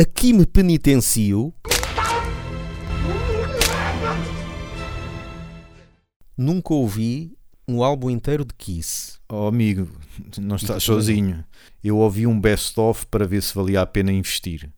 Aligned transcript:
Aqui 0.00 0.32
me 0.32 0.46
penitencio. 0.46 1.52
Nunca 6.36 6.72
ouvi 6.72 7.36
um 7.66 7.82
álbum 7.82 8.08
inteiro 8.08 8.44
de 8.44 8.54
Kiss. 8.54 9.18
Oh, 9.28 9.48
amigo, 9.48 9.88
não 10.38 10.54
estás 10.54 10.84
sozinho. 10.84 11.44
Eu 11.82 11.96
ouvi 11.98 12.28
um 12.28 12.40
best-of 12.40 13.06
para 13.06 13.26
ver 13.26 13.42
se 13.42 13.52
valia 13.52 13.80
a 13.80 13.86
pena 13.86 14.12
investir. 14.12 14.72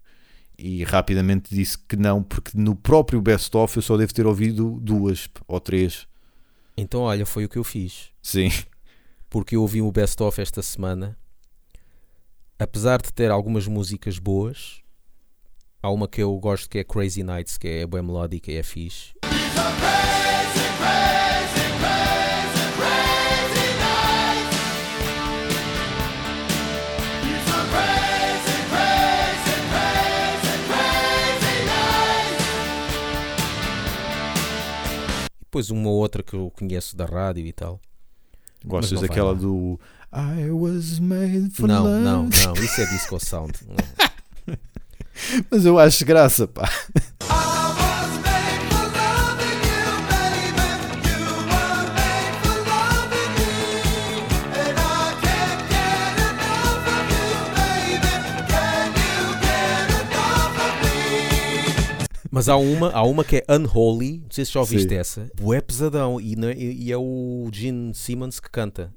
E 0.59 0.85
rapidamente 0.85 1.55
disse 1.55 1.77
que 1.77 1.97
não, 1.97 2.23
porque 2.23 2.53
no 2.57 2.75
próprio 2.75 3.21
best-of 3.21 3.77
eu 3.77 3.83
só 3.83 3.99
devo 3.99 4.15
ter 4.15 4.27
ouvido 4.27 4.81
duas 4.81 5.29
ou 5.47 5.61
três. 5.61 6.07
Então, 6.79 7.03
olha, 7.03 7.27
foi 7.27 7.45
o 7.45 7.49
que 7.51 7.59
eu 7.59 7.65
fiz. 7.65 8.09
Sim. 8.23 8.49
Porque 9.29 9.55
eu 9.55 9.61
ouvi 9.61 9.83
o 9.83 9.93
best-of 9.93 10.41
esta 10.41 10.63
semana. 10.63 11.15
Apesar 12.59 13.03
de 13.03 13.13
ter 13.13 13.31
algumas 13.31 13.67
músicas 13.67 14.19
boas, 14.19 14.81
há 15.83 15.91
uma 15.91 16.07
que 16.09 16.23
eu 16.23 16.37
gosto 16.39 16.69
que 16.69 16.79
é 16.79 16.85
Crazy 16.85 17.23
Nights, 17.23 17.57
que 17.59 17.69
é 17.69 17.87
bem 17.87 18.03
melódica 18.03 18.51
e 18.51 18.57
é 18.57 18.63
fixe. 18.63 19.13
E 35.41 35.45
depois 35.45 35.71
uma 35.71 35.91
outra 35.91 36.23
que 36.23 36.35
eu 36.35 36.51
conheço 36.51 36.97
da 36.97 37.05
rádio 37.07 37.47
e 37.47 37.53
tal. 37.53 37.81
Gostas 38.65 39.01
daquela 39.01 39.33
lá. 39.33 39.39
do 39.39 39.81
I 40.13 40.51
was 40.51 40.99
made 40.99 41.51
for 41.55 41.67
Não, 41.69 41.85
love. 41.85 42.05
não, 42.05 42.23
não, 42.25 42.55
isso 42.63 42.81
é 42.81 42.87
disco 42.87 43.19
sound. 43.19 43.53
Não. 43.67 44.00
Mas 45.51 45.65
eu 45.65 45.79
acho 45.79 46.05
graça, 46.05 46.47
pá. 46.47 46.69
Mas 62.33 62.49
há 62.49 62.57
uma, 62.57 62.91
há 62.93 63.03
uma 63.03 63.25
que 63.25 63.39
é 63.39 63.45
Unholy, 63.53 64.19
não 64.19 64.31
sei 64.31 64.45
se 64.45 64.53
já 64.53 64.61
ouviste 64.61 64.89
Sim. 64.89 64.95
essa. 64.95 65.31
Bué 65.41 65.61
pesadão 65.61 66.21
e, 66.21 66.35
e- 66.57 66.85
e 66.85 66.93
é 66.93 66.97
o 66.97 67.49
Gene 67.53 67.93
Simmons 67.93 68.39
que 68.39 68.49
canta. 68.49 68.93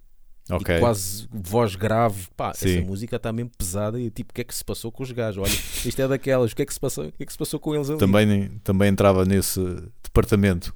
Ok. 0.49 0.75
E 0.75 0.79
quase 0.79 1.27
voz 1.31 1.75
grave. 1.75 2.27
Pá, 2.35 2.53
Sim. 2.53 2.77
essa 2.79 2.85
música 2.85 3.15
está 3.15 3.31
mesmo 3.31 3.51
pesada 3.57 3.99
e 3.99 4.09
tipo, 4.09 4.31
o 4.31 4.33
que 4.33 4.41
é 4.41 4.43
que 4.43 4.53
se 4.53 4.63
passou 4.63 4.91
com 4.91 5.03
os 5.03 5.11
gajos? 5.11 5.43
Olha, 5.43 5.87
isto 5.87 6.01
é 6.01 6.07
daquelas, 6.07 6.51
o 6.51 6.55
que 6.55 6.61
é 6.61 6.65
que 6.65 6.73
se 6.73 6.79
passou, 6.79 7.05
o 7.05 7.11
que 7.11 7.23
é 7.23 7.25
que 7.25 7.31
se 7.31 7.37
passou 7.37 7.59
com 7.59 7.73
eles 7.75 7.89
ali? 7.89 7.99
Também, 7.99 8.49
também 8.63 8.89
entrava 8.89 9.23
nesse 9.25 9.59
departamento. 10.03 10.73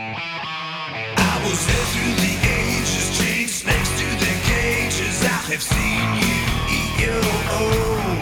I 0.00 1.40
was 1.44 1.66
there 1.66 1.86
through 1.92 2.16
the 2.22 2.34
ages, 2.46 3.16
chained 3.16 3.48
snakes 3.50 3.90
to 4.00 4.06
the 4.18 4.32
cages. 4.46 5.22
I 5.22 5.26
have 5.52 5.62
seen 5.62 6.06
you 6.20 6.34
eat 6.70 6.92
your 7.06 7.24
own. 7.58 8.18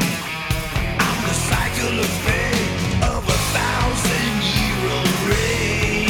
I'm 0.98 1.20
the 1.26 1.34
cycle 1.34 1.98
of 2.00 2.10
fate 2.24 3.02
of 3.02 3.22
a 3.28 3.38
thousand 3.52 4.42
year 4.56 4.78
old 4.92 5.16
rain. 5.28 6.08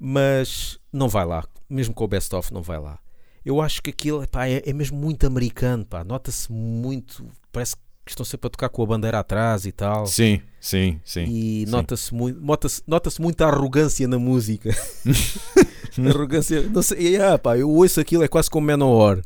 Mas 0.00 0.77
não 0.98 1.08
vai 1.08 1.24
lá, 1.24 1.44
mesmo 1.70 1.94
com 1.94 2.04
o 2.04 2.08
Best 2.08 2.34
Of 2.34 2.52
não 2.52 2.62
vai 2.62 2.78
lá. 2.78 2.98
Eu 3.44 3.60
acho 3.62 3.82
que 3.82 3.90
aquilo 3.90 4.26
pá, 4.28 4.46
é, 4.46 4.62
é 4.66 4.72
mesmo 4.72 4.98
muito 4.98 5.26
americano, 5.26 5.84
pá. 5.86 6.04
nota-se 6.04 6.52
muito, 6.52 7.26
parece 7.50 7.76
que 8.04 8.12
estão 8.12 8.24
sempre 8.24 8.46
a 8.48 8.50
tocar 8.50 8.68
com 8.68 8.82
a 8.82 8.86
bandeira 8.86 9.18
atrás 9.18 9.64
e 9.66 9.72
tal. 9.72 10.06
Sim, 10.06 10.40
sim, 10.60 11.00
sim. 11.04 11.24
E 11.28 11.64
nota-se 11.68 12.12
muito, 12.14 12.40
nota-se, 12.40 12.82
nota-se 12.86 13.20
muita 13.20 13.46
arrogância 13.46 14.06
na 14.08 14.18
música. 14.18 14.70
arrogância, 16.10 16.62
não 16.68 16.82
sei, 16.82 17.16
é, 17.16 17.36
pá, 17.38 17.56
eu 17.56 17.68
ouço 17.70 18.00
aquilo, 18.00 18.22
é 18.22 18.28
quase 18.28 18.50
como 18.50 18.66
Manowar. 18.66 19.20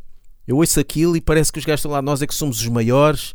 Eu 0.46 0.56
ouço 0.56 0.80
aquilo 0.80 1.16
e 1.16 1.20
parece 1.20 1.52
que 1.52 1.58
os 1.58 1.64
gajos 1.64 1.80
estão 1.80 1.92
lá, 1.92 2.02
nós 2.02 2.20
é 2.22 2.26
que 2.26 2.34
somos 2.34 2.60
os 2.60 2.68
maiores 2.68 3.34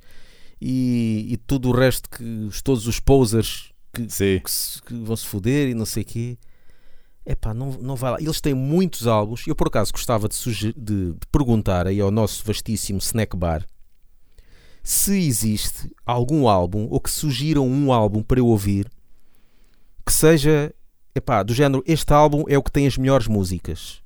e, 0.61 1.25
e 1.29 1.37
tudo 1.37 1.69
o 1.69 1.71
resto, 1.71 2.09
que 2.09 2.23
os- 2.23 2.61
todos 2.61 2.87
os 2.87 2.99
posers 2.99 3.71
que, 3.93 4.05
que, 4.05 4.51
se- 4.51 4.81
que 4.81 4.93
vão 4.93 5.15
se 5.15 5.25
foder 5.25 5.69
e 5.69 5.73
não 5.73 5.85
sei 5.85 6.03
o 6.03 6.05
quê. 6.05 6.37
É 7.29 7.35
pá, 7.35 7.53
não, 7.53 7.71
não 7.73 7.95
vai 7.97 8.11
lá. 8.11 8.17
Eles 8.21 8.39
têm 8.39 8.53
muitos 8.53 9.05
álbuns. 9.05 9.45
Eu 9.45 9.53
por 9.55 9.67
acaso 9.67 9.91
gostava 9.91 10.29
de, 10.29 10.37
de- 10.73 10.73
de 10.73 11.13
perguntar 11.29 11.85
aí 11.85 11.99
ao 11.99 12.09
nosso 12.09 12.41
vastíssimo 12.45 12.99
snack 12.99 13.35
bar 13.35 13.65
se 14.81 15.17
existe 15.27 15.93
algum 16.05 16.47
álbum 16.47 16.87
ou 16.89 17.01
que 17.01 17.11
sugiram 17.11 17.67
um 17.67 17.91
álbum 17.91 18.23
para 18.23 18.39
eu 18.39 18.47
ouvir 18.47 18.89
que 20.05 20.13
seja 20.13 20.73
epá, 21.13 21.43
do 21.43 21.53
género 21.53 21.83
este 21.85 22.13
álbum 22.13 22.45
é 22.47 22.57
o 22.57 22.63
que 22.63 22.71
tem 22.71 22.87
as 22.87 22.97
melhores 22.97 23.27
músicas. 23.27 24.01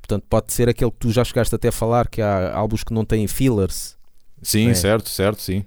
Portanto, 0.00 0.26
pode 0.28 0.52
ser 0.52 0.68
aquele 0.68 0.90
que 0.90 0.96
tu 0.96 1.12
já 1.12 1.22
chegaste 1.22 1.54
até 1.54 1.68
a 1.68 1.72
falar 1.72 2.08
que 2.08 2.20
há 2.20 2.52
álbuns 2.56 2.82
que 2.82 2.92
não 2.92 3.04
têm 3.04 3.28
fillers. 3.28 3.96
Sim, 4.42 4.70
É. 4.70 4.74
certo, 4.74 5.08
certo, 5.08 5.40
sim. 5.40 5.64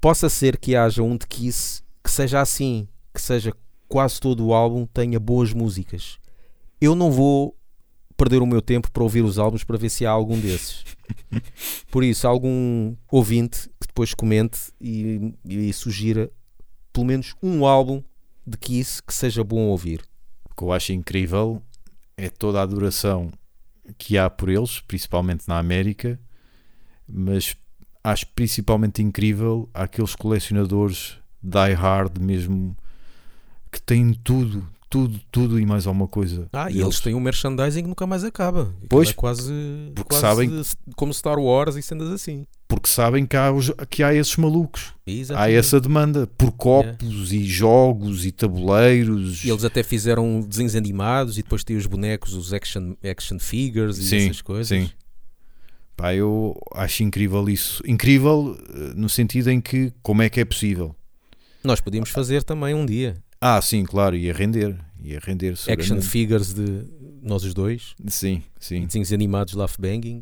Possa 0.00 0.28
ser 0.28 0.56
que 0.58 0.74
haja 0.74 1.02
um 1.04 1.16
de 1.16 1.26
Kiss 1.28 1.82
que 2.02 2.10
seja 2.10 2.40
assim, 2.40 2.88
que 3.14 3.20
seja 3.22 3.52
quase 3.88 4.20
todo 4.20 4.46
o 4.46 4.54
álbum 4.54 4.86
tenha 4.86 5.18
boas 5.18 5.52
músicas. 5.52 6.18
Eu 6.80 6.94
não 6.94 7.10
vou 7.10 7.56
perder 8.16 8.42
o 8.42 8.46
meu 8.46 8.62
tempo 8.62 8.90
para 8.90 9.02
ouvir 9.02 9.22
os 9.22 9.38
álbuns 9.38 9.64
para 9.64 9.76
ver 9.76 9.90
se 9.90 10.06
há 10.06 10.10
algum 10.10 10.38
desses. 10.38 10.84
Por 11.90 12.04
isso, 12.04 12.26
algum 12.26 12.94
ouvinte 13.10 13.68
que 13.80 13.88
depois 13.88 14.14
comente 14.14 14.72
e, 14.80 15.34
e 15.44 15.72
sugira 15.72 16.30
pelo 16.92 17.06
menos 17.06 17.34
um 17.42 17.66
álbum 17.66 18.02
de 18.46 18.56
Kiss 18.56 19.02
que 19.02 19.12
seja 19.12 19.42
bom 19.42 19.66
ouvir. 19.66 20.02
O 20.50 20.54
que 20.54 20.62
eu 20.62 20.72
acho 20.72 20.92
incrível 20.92 21.60
é 22.16 22.28
toda 22.28 22.60
a 22.60 22.62
adoração 22.62 23.32
que 23.98 24.16
há 24.16 24.30
por 24.30 24.48
eles, 24.48 24.80
principalmente 24.80 25.48
na 25.48 25.58
América, 25.58 26.18
mas 27.06 27.56
acho 28.02 28.26
principalmente 28.28 29.02
incrível 29.02 29.68
aqueles 29.74 30.14
colecionadores 30.14 31.18
die 31.42 31.74
hard 31.74 32.18
mesmo 32.18 32.76
que 33.74 33.82
têm 33.82 34.12
tudo, 34.12 34.66
tudo, 34.88 35.20
tudo 35.32 35.58
e 35.60 35.66
mais 35.66 35.86
alguma 35.86 36.06
coisa. 36.06 36.46
Ah, 36.52 36.70
e 36.70 36.80
eles 36.80 37.00
têm 37.00 37.14
um 37.14 37.20
merchandising 37.20 37.82
que 37.82 37.88
nunca 37.88 38.06
mais 38.06 38.22
acaba. 38.24 38.72
Pois, 38.88 39.10
é 39.10 39.12
quase, 39.12 39.52
porque 39.94 40.10
quase 40.10 40.20
sabem- 40.22 40.62
como 40.96 41.12
Star 41.12 41.38
Wars 41.38 41.74
e 41.76 41.82
cenas 41.82 42.08
assim. 42.10 42.46
porque 42.68 42.88
sabem 42.88 43.24
que 43.26 43.36
há, 43.36 43.52
os- 43.52 43.72
que 43.90 44.02
há 44.02 44.12
esses 44.14 44.36
malucos, 44.36 44.92
há 45.06 45.10
Exatamente. 45.10 45.56
essa 45.56 45.80
demanda 45.80 46.26
por 46.38 46.50
copos 46.52 47.32
e 47.32 47.44
jogos 47.44 48.24
e 48.24 48.32
tabuleiros. 48.32 49.44
E 49.44 49.50
eles 49.50 49.64
até 49.64 49.82
fizeram 49.82 50.40
desenhos 50.40 50.74
animados 50.74 51.38
e 51.38 51.42
depois 51.42 51.62
tem 51.64 51.76
os 51.76 51.86
bonecos, 51.86 52.34
os 52.34 52.52
action, 52.52 52.94
action 53.04 53.38
figures 53.38 53.98
e 53.98 54.04
Sim, 54.04 54.24
essas 54.26 54.42
coisas. 54.42 54.68
sim. 54.68 54.90
Pá, 55.96 56.12
eu 56.14 56.56
acho 56.74 57.02
incrível 57.04 57.48
isso. 57.48 57.82
Incrível 57.86 58.56
eh, 58.74 58.92
no 58.96 59.08
sentido 59.08 59.50
em 59.50 59.60
que 59.60 59.92
como 60.02 60.22
é 60.22 60.28
que 60.28 60.40
é 60.40 60.44
possível? 60.44 60.94
Nós 61.62 61.80
podíamos 61.80 62.10
fazer 62.10 62.42
também 62.42 62.74
um 62.74 62.84
dia 62.84 63.16
Ah, 63.46 63.60
sim, 63.60 63.84
claro, 63.84 64.16
ia 64.16 64.32
render. 64.32 64.74
Ia 65.02 65.20
render 65.22 65.52
action 65.68 66.00
figures 66.00 66.54
de 66.54 66.86
nós 67.20 67.44
os 67.44 67.52
dois 67.52 67.94
Sim, 68.08 68.42
e 68.58 68.64
sim. 68.64 68.86
desenhos 68.86 69.12
animados 69.12 69.52
Laugh 69.52 69.74
Banging. 69.78 70.20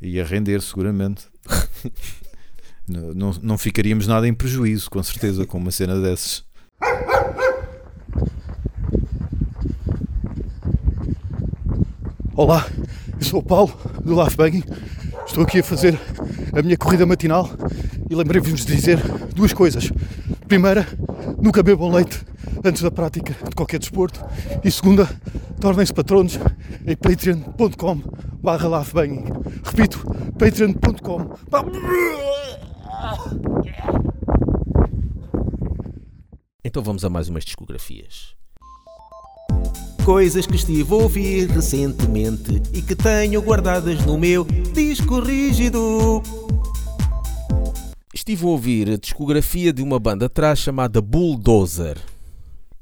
Ia 0.00 0.24
render 0.24 0.62
seguramente. 0.62 1.26
não, 2.88 3.12
não, 3.12 3.30
não 3.42 3.58
ficaríamos 3.58 4.06
nada 4.06 4.26
em 4.26 4.32
prejuízo, 4.32 4.88
com 4.88 5.02
certeza, 5.02 5.44
com 5.44 5.58
uma 5.58 5.70
cena 5.70 6.00
dessas. 6.00 6.46
Olá, 12.34 12.66
eu 13.20 13.26
sou 13.26 13.40
o 13.40 13.42
Paulo 13.42 13.78
do 14.02 14.14
Laugh 14.14 14.34
Banging. 14.34 14.64
Estou 15.26 15.44
aqui 15.44 15.58
a 15.58 15.62
fazer 15.62 16.00
a 16.58 16.62
minha 16.62 16.78
corrida 16.78 17.04
matinal 17.04 17.50
e 18.08 18.14
lembrei-vos 18.14 18.64
de 18.64 18.74
dizer 18.74 18.98
duas 19.34 19.52
coisas. 19.52 19.92
Primeira, 20.48 20.88
nunca 21.38 21.62
bebam 21.62 21.92
leite 21.92 22.24
antes 22.66 22.82
da 22.82 22.90
prática 22.90 23.34
de 23.48 23.54
qualquer 23.54 23.78
desporto. 23.78 24.24
E 24.62 24.70
segunda, 24.70 25.08
tornem-se 25.60 25.94
patronos 25.94 26.38
em 26.86 26.96
patreon.com 26.96 28.02
barra 28.42 28.68
laughbanging. 28.68 29.24
Repito, 29.64 30.04
patreon.com 30.38 31.36
Então 36.64 36.82
vamos 36.82 37.04
a 37.04 37.08
mais 37.08 37.28
umas 37.28 37.44
discografias. 37.44 38.34
Coisas 40.04 40.46
que 40.46 40.56
estive 40.56 40.92
a 40.92 40.96
ouvir 40.96 41.48
recentemente 41.48 42.62
e 42.72 42.82
que 42.82 42.94
tenho 42.94 43.40
guardadas 43.40 44.04
no 44.04 44.18
meu 44.18 44.44
disco 44.44 45.20
rígido. 45.20 46.22
Estive 48.12 48.44
a 48.44 48.48
ouvir 48.48 48.90
a 48.90 48.96
discografia 48.96 49.72
de 49.72 49.82
uma 49.82 49.98
banda 49.98 50.26
atrás 50.26 50.58
chamada 50.58 51.00
Bulldozer, 51.00 51.98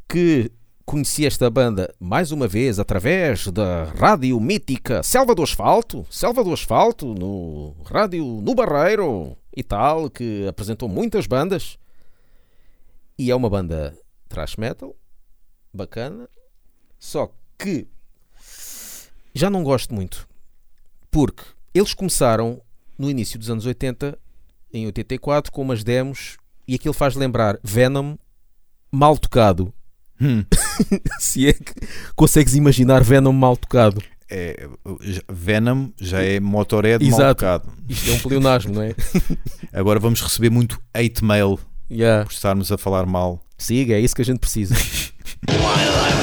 que 0.09 0.51
conheci 0.85 1.27
esta 1.27 1.49
banda 1.49 1.95
mais 1.99 2.31
uma 2.31 2.47
vez 2.47 2.79
através 2.79 3.47
da 3.49 3.85
rádio 3.85 4.39
mítica 4.39 5.03
Selva 5.03 5.35
do 5.35 5.43
Asfalto, 5.43 6.07
Selva 6.11 6.45
do 6.45 6.53
Asfalto, 6.53 7.15
no 7.15 7.75
rádio 7.85 8.25
no 8.25 8.55
Barreiro 8.55 9.37
e 9.57 9.63
tal, 9.63 10.11
que 10.11 10.47
apresentou 10.47 10.89
muitas 10.89 11.27
bandas. 11.27 11.79
E 13.19 13.31
é 13.31 13.35
uma 13.35 13.49
banda 13.49 13.97
thrash 14.29 14.57
metal, 14.57 14.95
bacana, 15.73 16.29
só 16.99 17.31
que 17.59 17.87
já 19.33 19.49
não 19.49 19.63
gosto 19.63 19.95
muito, 19.95 20.29
porque 21.11 21.45
eles 21.73 21.95
começaram 21.95 22.61
no 22.99 23.11
início 23.11 23.39
dos 23.39 23.51
anos 23.51 23.67
80, 23.67 24.19
em 24.73 24.87
84, 24.87 25.53
com 25.53 25.63
umas 25.63 25.85
demos, 25.85 26.37
e 26.67 26.75
aquilo 26.75 26.95
faz 26.95 27.15
lembrar 27.15 27.59
Venom 27.63 28.17
mal 28.91 29.19
tocado. 29.19 29.73
Hum. 30.21 30.45
Se 31.19 31.49
é 31.49 31.53
que 31.53 31.73
consegues 32.15 32.55
imaginar 32.55 33.03
Venom 33.03 33.33
mal 33.33 33.57
tocado. 33.57 34.03
É, 34.31 34.67
Venom 35.29 35.91
já 36.01 36.23
é 36.23 36.41
Motorhead 36.41 37.05
mal 37.05 37.19
Exato. 37.21 37.35
tocado. 37.41 37.73
Isto 37.89 38.11
é 38.11 38.15
um 38.15 38.19
pleonasmo, 38.21 38.75
não 38.75 38.83
é? 38.83 38.95
Agora 39.73 40.01
vamos 40.01 40.21
receber 40.23 40.51
muito 40.51 40.81
hate 40.95 41.25
mail 41.25 41.59
Yeah. 41.91 42.25
por 42.25 42.33
estarmos 42.33 42.73
a 42.73 42.79
falar 42.79 43.05
mal. 43.07 43.45
Siga, 43.59 43.95
é 43.95 44.01
isso 44.01 44.17
que 44.17 44.23
a 44.23 44.25
gente 44.25 44.39
precisa. 44.41 44.75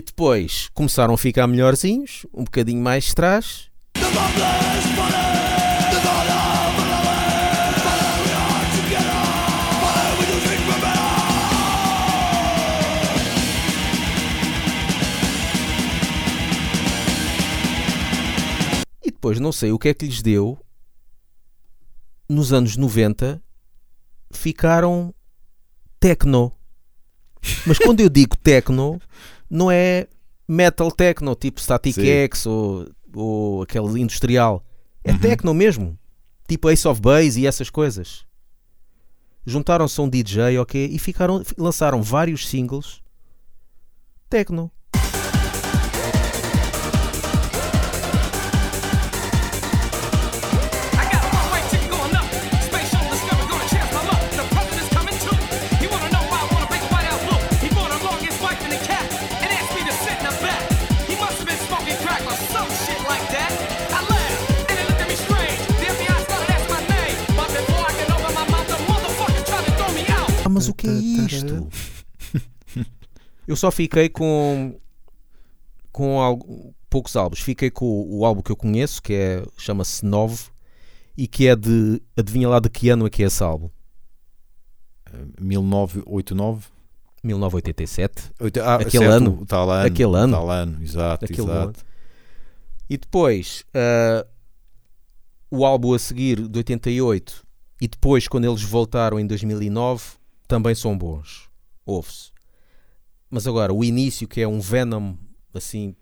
e 0.00 0.02
depois 0.02 0.70
começaram 0.72 1.12
a 1.12 1.18
ficar 1.18 1.46
melhorzinhos, 1.46 2.24
um 2.32 2.42
bocadinho 2.42 2.82
mais 2.82 3.10
atrás. 3.10 3.68
E 19.04 19.10
depois 19.10 19.38
não 19.38 19.52
sei 19.52 19.70
o 19.70 19.78
que 19.78 19.90
é 19.90 19.94
que 19.94 20.06
lhes 20.06 20.22
deu. 20.22 20.58
Nos 22.26 22.54
anos 22.54 22.74
90 22.74 23.42
ficaram 24.32 25.14
techno. 25.98 26.50
Mas 27.66 27.76
quando 27.76 28.00
eu 28.00 28.08
digo 28.08 28.34
techno, 28.38 28.98
não 29.50 29.70
é 29.70 30.06
metal 30.48 30.90
techno, 30.92 31.34
tipo 31.34 31.60
Static 31.60 31.94
Sim. 31.94 32.06
X 32.06 32.46
ou, 32.46 32.88
ou 33.14 33.62
aquele 33.62 34.00
industrial. 34.00 34.64
É 35.04 35.12
Uhum. 35.12 35.18
techno 35.18 35.52
mesmo. 35.54 35.98
Tipo 36.48 36.70
Ace 36.70 36.86
of 36.86 37.00
Base 37.00 37.40
e 37.40 37.46
essas 37.46 37.68
coisas. 37.70 38.24
Juntaram-se 39.46 39.98
a 39.98 40.02
um 40.04 40.08
DJ, 40.08 40.58
ok? 40.58 40.86
E 40.92 40.98
ficaram, 40.98 41.42
lançaram 41.56 42.02
vários 42.02 42.46
singles 42.48 43.02
techno. 44.28 44.70
Eu 73.50 73.56
só 73.56 73.70
fiquei 73.70 74.08
com 74.08 74.78
com 75.90 76.20
algo- 76.20 76.72
poucos 76.88 77.16
álbuns. 77.16 77.40
Fiquei 77.40 77.68
com 77.70 77.84
o, 77.84 78.18
o 78.20 78.24
álbum 78.24 78.42
que 78.42 78.52
eu 78.52 78.56
conheço, 78.56 79.02
que 79.02 79.12
é 79.12 79.42
chama-se 79.58 80.04
Nove 80.04 80.44
e 81.16 81.26
que 81.26 81.48
é 81.48 81.56
de 81.56 82.00
adivinha 82.16 82.48
lá 82.48 82.60
de 82.60 82.70
que 82.70 82.88
ano 82.90 83.06
é 83.06 83.10
que 83.10 83.22
é 83.24 83.26
esse 83.26 83.42
álbum? 83.42 83.68
1989. 85.40 86.66
1987. 87.22 88.32
Oito- 88.40 88.60
ah, 88.62 88.76
Aquele 88.76 88.90
certo, 88.90 89.12
ano. 89.12 89.44
tal 89.46 89.70
ano. 89.70 89.86
Aquele 89.86 90.16
ano. 90.16 90.32
Tal 90.36 90.50
ano, 90.50 90.82
exato, 90.82 91.24
Aquele 91.26 91.42
exato. 91.42 91.58
ano. 91.68 91.74
E 92.88 92.96
depois 92.96 93.64
ah, 93.74 94.26
o 95.50 95.66
álbum 95.66 95.92
a 95.92 95.98
seguir 95.98 96.48
de 96.48 96.58
88 96.58 97.44
e 97.80 97.88
depois 97.88 98.26
quando 98.26 98.44
eles 98.46 98.62
voltaram 98.62 99.18
em 99.20 99.26
2009 99.26 100.02
também 100.48 100.74
são 100.74 100.96
bons. 100.96 101.48
Ouve-se. 101.84 102.30
Mas 103.30 103.46
agora 103.46 103.72
o 103.72 103.84
início 103.84 104.26
que 104.26 104.40
é 104.40 104.48
um 104.48 104.60
Venom 104.60 105.14
assim 105.54 105.94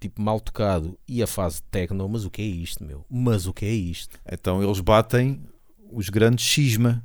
tipo 0.00 0.20
mal 0.20 0.40
tocado 0.40 0.98
e 1.06 1.22
a 1.22 1.26
fase 1.26 1.56
de 1.56 1.62
techno, 1.64 2.08
mas 2.08 2.24
o 2.24 2.30
que 2.30 2.42
é 2.42 2.44
isto, 2.44 2.84
meu? 2.84 3.04
Mas 3.08 3.46
o 3.46 3.52
que 3.52 3.64
é 3.64 3.70
isto? 3.70 4.18
Então 4.30 4.62
eles 4.62 4.80
batem 4.80 5.42
os 5.90 6.08
grandes 6.08 6.44
cisma 6.44 7.04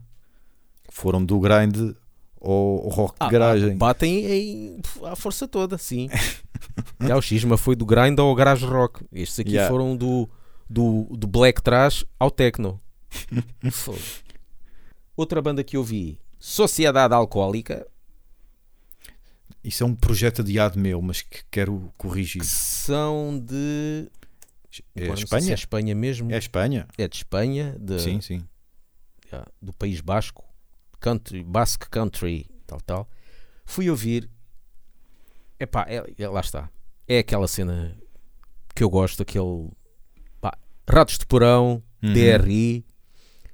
foram 0.89 1.23
do 1.23 1.39
grind 1.39 1.75
ao, 2.41 2.87
rock 2.89 3.23
de 3.25 3.31
garagem. 3.31 3.77
batem 3.77 4.25
em, 4.25 4.81
à 5.03 5.15
força 5.15 5.47
toda, 5.47 5.77
sim. 5.77 6.09
Já 6.99 7.15
o 7.15 7.21
Xisma 7.21 7.57
foi 7.57 7.75
do 7.75 7.85
grind 7.85 8.17
ao 8.19 8.33
garage 8.33 8.65
rock. 8.65 9.05
Estes 9.11 9.39
aqui 9.39 9.51
Yeah. 9.51 9.71
foram 9.71 9.95
do, 9.95 10.27
do, 10.69 11.03
do 11.11 11.27
black 11.27 11.61
trash 11.61 12.03
ao 12.19 12.31
techno. 12.31 12.81
Outra 15.15 15.41
banda 15.41 15.63
que 15.63 15.77
eu 15.77 15.83
vi, 15.83 16.19
Sociedade 16.39 17.13
Alcoólica, 17.13 17.87
Isso 19.63 19.83
é 19.83 19.87
um 19.87 19.95
projeto 19.95 20.41
adiado 20.41 20.79
meu, 20.79 21.01
mas 21.01 21.21
que 21.21 21.43
quero 21.51 21.91
corrigir. 21.97 22.41
que 22.41 22.47
são 22.47 23.37
de. 23.39 24.09
É 24.95 25.03
Agora 25.05 25.17
sei 25.17 25.17
se 25.17 25.23
Espanha? 25.23 25.51
É 25.51 25.53
Espanha 25.55 25.95
mesmo. 25.95 26.31
É 26.31 26.37
Espanha? 26.37 26.87
É 26.97 27.07
de 27.07 27.15
Espanha, 27.17 27.75
de, 27.79 27.99
Sim, 27.99 28.21
sim. 28.21 28.43
do 29.61 29.73
País 29.73 29.99
Basco, 30.01 30.43
country, 30.99 31.43
Basque 31.43 31.89
Country, 31.89 32.47
tal, 32.65 32.79
tal. 32.81 33.09
Fui 33.65 33.89
ouvir. 33.89 34.29
Epá, 35.59 35.85
é, 35.89 36.03
é- 36.17 36.27
lá 36.29 36.39
está. 36.41 36.69
É 37.07 37.19
aquela 37.19 37.47
cena 37.47 37.97
que 38.75 38.83
eu 38.83 38.89
gosto, 38.89 39.21
aquele. 39.23 39.69
pá, 40.39 40.57
Ratos 40.87 41.17
de 41.17 41.25
Porão, 41.25 41.81
Uhum. 42.03 42.13
DRI. 42.13 42.85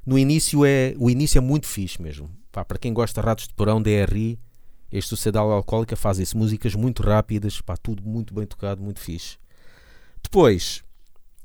No 0.05 0.19
início 0.19 0.65
é. 0.65 0.93
O 0.97 1.09
início 1.09 1.37
é 1.37 1.41
muito 1.41 1.65
fixe 1.65 2.01
mesmo. 2.01 2.29
Pá, 2.51 2.65
para 2.65 2.77
quem 2.77 2.93
gosta 2.93 3.21
de 3.21 3.25
Ratos 3.25 3.47
de 3.47 3.53
Porão, 3.53 3.81
DRI, 3.81 4.37
este 4.93 5.09
Sociedade 5.09 5.45
Alcoólica 5.47 5.95
faz 5.95 6.19
isso. 6.19 6.37
Músicas 6.37 6.75
muito 6.75 7.01
rápidas, 7.03 7.59
pá, 7.59 7.75
tudo 7.75 8.01
muito 8.03 8.33
bem 8.33 8.45
tocado, 8.45 8.81
muito 8.81 8.99
fixe. 8.99 9.37
Depois, 10.21 10.83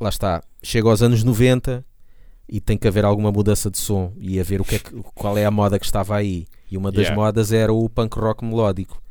lá 0.00 0.08
está, 0.08 0.42
chega 0.62 0.88
aos 0.88 1.02
anos 1.02 1.24
90 1.24 1.84
e 2.48 2.60
tem 2.60 2.78
que 2.78 2.86
haver 2.86 3.04
alguma 3.04 3.32
mudança 3.32 3.70
de 3.70 3.78
som 3.78 4.12
e 4.16 4.38
a 4.38 4.42
ver 4.44 4.60
o 4.60 4.64
que 4.64 4.76
é 4.76 4.78
que- 4.78 5.02
qual 5.14 5.36
é 5.36 5.44
a 5.44 5.50
moda 5.50 5.78
que 5.78 5.84
estava 5.86 6.16
aí. 6.16 6.46
E 6.70 6.76
uma 6.76 6.90
das 6.92 7.02
Yeah. 7.06 7.16
modas 7.20 7.50
era 7.52 7.72
o 7.72 7.88
punk 7.88 8.18
rock 8.18 8.44
melódico. 8.44 9.02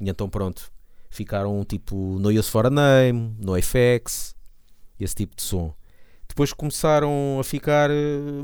E 0.00 0.08
então 0.08 0.28
pronto, 0.28 0.70
ficaram 1.08 1.64
tipo 1.64 2.18
No 2.20 2.28
Use 2.30 2.50
for 2.50 2.66
a 2.66 2.70
Name, 2.70 3.34
NoFX, 3.40 4.34
esse 5.00 5.14
tipo 5.14 5.34
de 5.36 5.42
som. 5.42 5.72
Depois 6.28 6.52
começaram 6.52 7.38
a 7.40 7.44
ficar, 7.44 7.90
eh, 7.90 7.94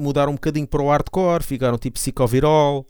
mudar 0.00 0.29
um 0.29 0.33
bocadinho 0.35 0.67
para 0.67 0.83
o 0.83 0.88
hardcore, 0.88 1.45
ficaram 1.45 1.76
tipo 1.79 1.95
Psicovirol, 1.95 2.87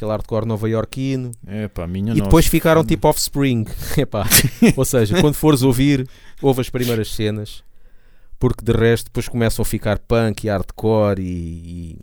aquele 0.00 0.10
hardcore 0.12 0.46
nova-iorquino. 0.46 1.32
É 1.46 1.68
pá, 1.68 1.86
minha 1.86 2.06
E 2.12 2.16
nossa. 2.16 2.22
depois 2.22 2.46
ficaram 2.46 2.82
tipo 2.84 3.06
Offspring. 3.08 3.66
Epá. 3.98 4.26
Ou 4.76 4.84
seja, 4.84 5.20
quando 5.20 5.34
fores 5.34 5.62
ouvir, 5.62 6.08
ouve 6.40 6.62
as 6.62 6.70
primeiras 6.70 7.12
cenas, 7.12 7.62
porque 8.38 8.64
de 8.64 8.72
resto 8.72 9.06
depois 9.06 9.28
começam 9.28 9.62
a 9.62 9.66
ficar 9.66 9.98
punk 9.98 10.44
e 10.44 10.48
hardcore 10.48 11.20
e, 11.20 11.98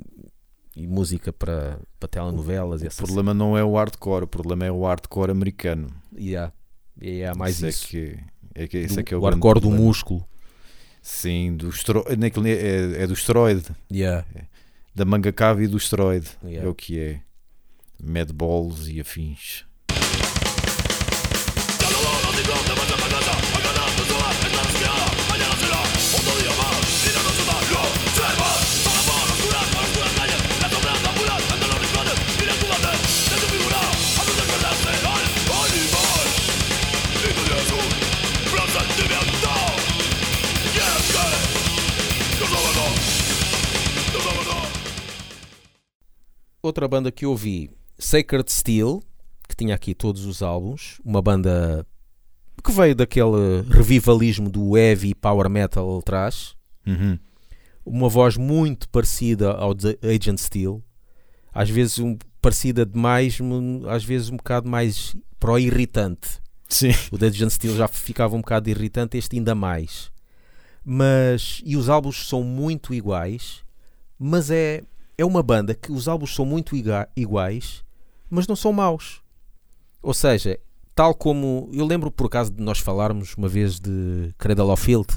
e- 0.75 0.83
e 0.83 0.87
música 0.87 1.33
para, 1.33 1.79
para 1.99 2.07
telenovelas. 2.07 2.83
O 2.83 2.85
essas 2.85 2.99
problema 3.03 3.33
não 3.33 3.57
é 3.57 3.63
o 3.63 3.73
hardcore, 3.75 4.25
o 4.25 4.27
problema 4.27 4.63
é 4.65 4.71
o 4.71 4.85
hardcore 4.85 5.31
americano. 5.31 5.89
E 6.15 6.35
há, 6.35 6.51
e 7.01 7.23
há 7.23 7.33
mais 7.33 7.63
é 7.63 7.69
isso. 7.69 7.87
que 7.87 8.19
é 8.53 8.67
que, 8.67 8.77
esse 8.77 8.93
Do- 8.93 8.99
é 8.99 9.03
que 9.03 9.13
é 9.13 9.17
o, 9.17 9.21
o 9.21 9.23
hardcore 9.25 9.59
do 9.59 9.71
músculo. 9.71 10.23
Sim, 11.01 11.55
do 11.55 11.69
estro... 11.69 12.03
é, 12.07 13.03
é 13.03 13.07
do 13.07 13.13
esteroide, 13.13 13.63
Yeah. 13.91 14.25
da 14.93 15.05
manga 15.05 15.31
cava 15.31 15.63
e 15.63 15.67
do 15.67 15.77
esteroide. 15.77 16.27
Yeah. 16.43 16.67
É 16.67 16.69
o 16.69 16.75
que 16.75 16.99
é. 16.99 17.21
Madballs 18.01 18.87
e 18.87 18.99
afins. 18.99 19.65
Outra 46.67 46.85
banda 46.85 47.09
que 47.13 47.25
ouvi 47.25 47.76
Sacred 48.07 48.49
Steel, 48.49 49.03
que 49.49 49.53
tinha 49.53 49.75
aqui 49.75 49.93
todos 49.93 50.23
os 50.25 50.41
álbuns, 50.41 51.01
uma 51.03 51.21
banda 51.21 51.85
que 52.63 52.71
veio 52.71 52.95
daquele 52.95 53.63
revivalismo 53.69 54.49
do 54.49 54.77
heavy 54.77 55.13
power 55.13 55.49
metal 55.49 55.99
atrás, 55.99 56.55
Uhum. 56.85 57.19
uma 57.85 58.07
voz 58.07 58.37
muito 58.37 58.87
parecida 58.87 59.51
ao 59.51 59.73
de 59.73 59.99
Agent 60.01 60.37
Steel, 60.37 60.81
às 61.53 61.69
vezes 61.69 61.99
um, 61.99 62.17
parecida 62.41 62.85
demais, 62.85 63.39
às 63.89 64.05
vezes 64.05 64.29
um 64.29 64.37
bocado 64.37 64.69
mais 64.69 65.13
pro 65.37 65.59
irritante. 65.59 66.39
Sim. 66.69 66.91
O 67.11 67.17
Dead 67.17 67.33
Agent 67.33 67.49
Steel 67.51 67.75
já 67.75 67.89
ficava 67.89 68.37
um 68.37 68.39
bocado 68.39 68.69
irritante, 68.69 69.17
este 69.17 69.35
ainda 69.35 69.53
mais. 69.53 70.09
Mas, 70.81 71.61
e 71.65 71.75
os 71.75 71.89
álbuns 71.89 72.25
são 72.29 72.41
muito 72.41 72.93
iguais, 72.93 73.65
mas 74.17 74.49
é, 74.49 74.81
é 75.17 75.25
uma 75.25 75.43
banda 75.43 75.75
que 75.75 75.91
os 75.91 76.07
álbuns 76.07 76.33
são 76.33 76.45
muito 76.45 76.73
iguais, 77.17 77.83
mas 78.29 78.47
não 78.47 78.55
são 78.55 78.71
maus. 78.73 79.21
Ou 80.01 80.13
seja, 80.13 80.59
tal 80.95 81.13
como. 81.13 81.69
Eu 81.73 81.85
lembro 81.85 82.09
por 82.11 82.27
acaso 82.27 82.51
de 82.51 82.61
nós 82.63 82.79
falarmos 82.79 83.33
uma 83.35 83.47
vez 83.47 83.79
de 83.79 84.33
Cradle 84.37 84.71
of 84.71 84.83
Field, 84.83 85.07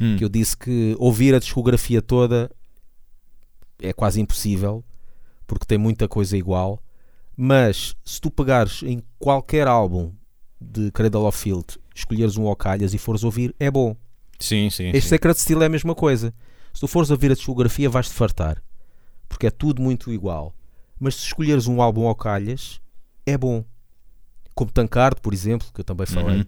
Hum. 0.00 0.16
que 0.18 0.24
eu 0.24 0.28
disse 0.28 0.56
que 0.56 0.94
ouvir 0.98 1.34
a 1.34 1.38
discografia 1.38 2.02
toda 2.02 2.50
é 3.80 3.92
quase 3.92 4.20
impossível, 4.20 4.84
porque 5.46 5.64
tem 5.64 5.78
muita 5.78 6.06
coisa 6.08 6.36
igual. 6.36 6.82
Mas 7.36 7.94
se 8.04 8.20
tu 8.20 8.30
pegares 8.30 8.82
em 8.82 9.02
qualquer 9.18 9.66
álbum 9.66 10.12
de 10.60 10.90
Cradle 10.90 11.26
of 11.26 11.38
Field, 11.38 11.64
escolheres 11.94 12.36
um 12.36 12.46
ao 12.46 12.56
calhas 12.56 12.94
e 12.94 12.98
fores 12.98 13.22
ouvir, 13.24 13.54
é 13.58 13.70
bom. 13.70 13.94
Sim, 14.38 14.68
sim. 14.70 14.88
Este 14.88 15.02
sim. 15.02 15.08
Sacred 15.08 15.38
Steel 15.40 15.62
é 15.62 15.66
a 15.66 15.68
mesma 15.70 15.94
coisa. 15.94 16.32
Se 16.72 16.80
tu 16.80 16.88
fores 16.88 17.10
ouvir 17.10 17.30
a 17.30 17.34
discografia, 17.34 17.88
vais-te 17.88 18.12
fartar, 18.14 18.62
porque 19.28 19.46
é 19.46 19.50
tudo 19.50 19.80
muito 19.82 20.12
igual. 20.12 20.54
Mas 20.98 21.16
se 21.16 21.24
escolheres 21.24 21.66
um 21.66 21.82
álbum 21.82 22.06
ao 22.06 22.14
calhas, 22.14 22.80
é 23.24 23.36
bom. 23.36 23.64
Como 24.54 24.70
Tankard, 24.70 25.20
por 25.20 25.34
exemplo, 25.34 25.68
que 25.72 25.80
eu 25.80 25.84
também 25.84 26.06
falei. 26.06 26.38
Uhum. 26.38 26.46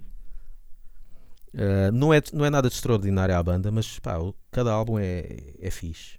Uh, 1.54 1.92
não, 1.92 2.12
é, 2.12 2.22
não 2.32 2.44
é 2.44 2.50
nada 2.50 2.68
de 2.68 2.74
extraordinário 2.74 3.36
à 3.36 3.42
banda, 3.42 3.70
mas 3.70 3.98
pá, 3.98 4.16
cada 4.50 4.72
álbum 4.72 4.98
é, 4.98 5.24
é 5.60 5.70
fixe. 5.70 6.18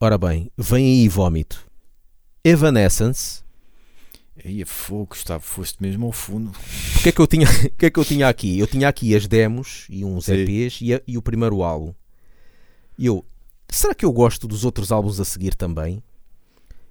Ora 0.00 0.16
bem, 0.16 0.50
vem 0.56 0.84
aí 1.02 1.08
vómito. 1.08 1.66
Evanescence. 2.44 3.42
Aí 4.44 4.62
é 4.62 4.64
fogo, 4.64 5.06
Gustavo, 5.06 5.42
foste 5.44 5.82
mesmo 5.82 6.06
ao 6.06 6.12
fundo. 6.12 6.50
O 6.98 7.02
que 7.02 7.08
é 7.08 7.12
que 7.12 7.20
eu 7.20 7.26
tinha, 7.26 7.46
o 7.66 7.70
que 7.76 7.86
é 7.86 7.90
que 7.90 7.98
eu 7.98 8.04
tinha 8.04 8.28
aqui? 8.28 8.58
Eu 8.58 8.66
tinha 8.68 8.88
aqui 8.88 9.14
as 9.16 9.26
demos 9.26 9.86
e 9.90 10.04
uns 10.04 10.26
Sim. 10.26 10.34
EPs 10.34 10.78
e, 10.80 10.94
a- 10.94 11.02
e 11.06 11.18
o 11.18 11.22
primeiro 11.22 11.62
álbum. 11.62 11.92
E 12.96 13.06
eu, 13.06 13.24
será 13.68 13.94
que 13.94 14.04
eu 14.04 14.12
gosto 14.12 14.46
dos 14.46 14.64
outros 14.64 14.92
álbuns 14.92 15.18
a 15.18 15.24
seguir 15.24 15.54
também? 15.56 16.00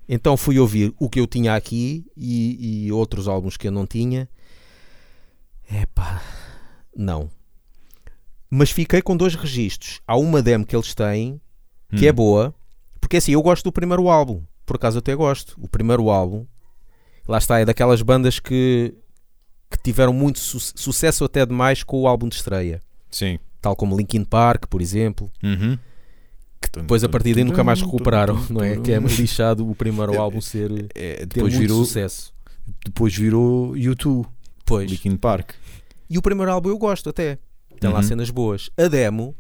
Então 0.09 0.35
fui 0.35 0.59
ouvir 0.59 0.93
o 0.99 1.09
que 1.09 1.19
eu 1.19 1.27
tinha 1.27 1.55
aqui 1.55 2.05
e, 2.15 2.85
e 2.87 2.91
outros 2.91 3.27
álbuns 3.27 3.55
que 3.55 3.67
eu 3.67 3.71
não 3.71 3.85
tinha. 3.85 4.27
Epá, 5.71 6.21
não. 6.95 7.29
Mas 8.49 8.71
fiquei 8.71 9.01
com 9.01 9.15
dois 9.15 9.35
registros. 9.35 10.01
Há 10.07 10.15
uma 10.17 10.41
demo 10.41 10.65
que 10.65 10.75
eles 10.75 10.93
têm 10.93 11.39
que 11.95 12.05
Hum. 12.05 12.09
é 12.09 12.11
boa, 12.11 12.55
porque 13.07 13.15
assim, 13.17 13.31
eu 13.31 13.41
gosto 13.41 13.63
do 13.63 13.71
primeiro 13.71 14.09
álbum. 14.09 14.41
Por 14.65 14.75
acaso 14.75 14.97
eu 14.97 14.99
até 14.99 15.15
gosto. 15.15 15.55
O 15.61 15.67
primeiro 15.69 16.09
álbum, 16.09 16.45
lá 17.25 17.37
está, 17.37 17.57
é 17.57 17.63
daquelas 17.63 18.01
bandas 18.01 18.37
que, 18.37 18.93
que 19.71 19.77
tiveram 19.81 20.11
muito 20.11 20.39
su- 20.39 20.59
sucesso 20.75 21.23
até 21.23 21.45
demais 21.45 21.83
com 21.83 22.01
o 22.01 22.07
álbum 22.07 22.27
de 22.27 22.35
estreia. 22.35 22.81
Sim. 23.09 23.39
Tal 23.61 23.77
como 23.77 23.95
Linkin 23.95 24.25
Park, 24.25 24.65
por 24.67 24.81
exemplo. 24.81 25.31
Uhum. 25.41 25.77
Depois 26.73 27.01
a 27.03 27.07
partir 27.07 27.33
daí 27.33 27.45
nunca 27.45 27.63
mais 27.63 27.81
recuperaram, 27.81 28.45
não 28.49 28.61
é? 28.61 28.75
Que 28.77 28.91
é 28.91 28.99
lixado 28.99 29.69
o 29.69 29.73
primeiro 29.73 30.17
álbum 30.19 30.41
ser 30.41 30.69
É, 30.93 31.19
ter 31.19 31.25
depois, 31.27 31.53
muito 31.53 31.59
virou, 31.69 31.85
sucesso. 31.85 32.33
depois 32.85 33.15
virou 33.15 33.71
U2, 33.71 34.25
Pois. 34.65 34.91
Linkin 34.91 35.15
Park. 35.15 35.51
E 36.09 36.17
o 36.17 36.21
primeiro 36.21 36.51
álbum 36.51 36.67
eu 36.69 36.77
gosto 36.77 37.09
até. 37.09 37.37
Tem 37.79 37.89
lá 37.89 37.97
Uhum. 37.99 38.03
cenas 38.03 38.29
boas. 38.29 38.69
A 38.77 38.87
demo, 38.89 39.33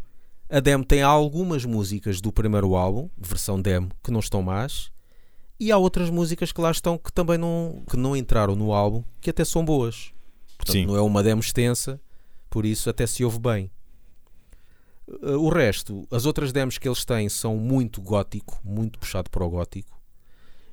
a 0.49 0.59
demo 0.59 0.85
tem 0.85 1.01
algumas 1.01 1.65
músicas 1.65 2.21
do 2.21 2.31
primeiro 2.31 2.75
álbum, 2.75 3.09
versão 3.17 3.61
demo, 3.61 3.89
que 4.03 4.11
não 4.11 4.19
estão 4.19 4.41
más. 4.41 4.91
E 5.59 5.71
há 5.71 5.77
outras 5.77 6.09
músicas 6.09 6.51
que 6.51 6.61
lá 6.61 6.71
estão 6.71 6.97
que 6.97 7.11
também 7.11 7.37
não, 7.37 7.83
que 7.89 7.97
não 7.97 8.15
entraram 8.15 8.55
no 8.55 8.71
álbum, 8.71 9.03
que 9.19 9.29
até 9.29 9.43
são 9.43 9.65
boas. 9.65 10.13
Portanto, 10.57 10.73
Sim. 10.73 10.85
não 10.85 10.95
é 10.95 11.01
uma 11.01 11.23
demo 11.23 11.41
extensa, 11.41 11.99
por 12.49 12.65
isso 12.65 12.89
até 12.89 13.05
se 13.05 13.23
ouve 13.25 13.39
bem. 13.39 13.71
Uh, 15.07 15.37
O 15.37 15.49
resto, 15.49 16.07
as 16.11 16.25
outras 16.25 16.51
demos 16.51 16.77
que 16.77 16.87
eles 16.87 17.03
têm 17.03 17.27
são 17.27 17.57
muito 17.57 18.01
gótico, 18.01 18.59
muito 18.63 18.99
puxado 18.99 19.29
para 19.29 19.43
o 19.43 19.49
gótico. 19.49 19.99